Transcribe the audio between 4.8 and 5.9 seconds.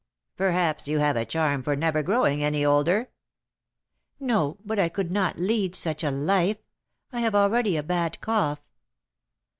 could not lead